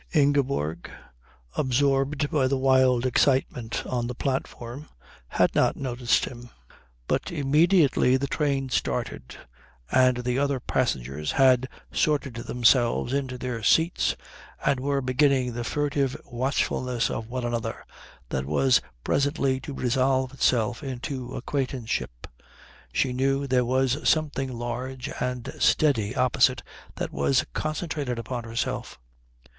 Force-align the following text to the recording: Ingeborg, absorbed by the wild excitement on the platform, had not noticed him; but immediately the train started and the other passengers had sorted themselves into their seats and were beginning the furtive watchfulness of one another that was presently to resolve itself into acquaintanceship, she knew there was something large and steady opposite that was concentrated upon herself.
Ingeborg, 0.15 0.89
absorbed 1.55 2.31
by 2.31 2.47
the 2.47 2.57
wild 2.57 3.05
excitement 3.05 3.85
on 3.85 4.07
the 4.07 4.15
platform, 4.15 4.89
had 5.27 5.53
not 5.53 5.77
noticed 5.77 6.25
him; 6.25 6.49
but 7.07 7.31
immediately 7.31 8.17
the 8.17 8.25
train 8.25 8.69
started 8.69 9.37
and 9.91 10.17
the 10.23 10.39
other 10.39 10.59
passengers 10.59 11.33
had 11.33 11.69
sorted 11.91 12.33
themselves 12.33 13.13
into 13.13 13.37
their 13.37 13.61
seats 13.61 14.15
and 14.65 14.79
were 14.79 15.01
beginning 15.01 15.53
the 15.53 15.63
furtive 15.63 16.19
watchfulness 16.25 17.11
of 17.11 17.29
one 17.29 17.45
another 17.45 17.85
that 18.29 18.47
was 18.47 18.81
presently 19.03 19.59
to 19.59 19.71
resolve 19.71 20.33
itself 20.33 20.81
into 20.81 21.35
acquaintanceship, 21.35 22.25
she 22.91 23.13
knew 23.13 23.45
there 23.45 23.63
was 23.65 24.09
something 24.09 24.51
large 24.51 25.09
and 25.19 25.53
steady 25.59 26.15
opposite 26.15 26.63
that 26.95 27.11
was 27.11 27.45
concentrated 27.53 28.17
upon 28.17 28.43
herself. 28.45 28.97